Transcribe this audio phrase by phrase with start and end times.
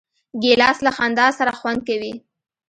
[0.41, 2.13] ګیلاس له خندا سره خوند کوي.